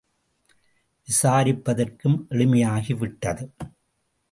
[1.07, 3.45] விசாரிப்பதற்கும் எளிமையாகி விட்டது.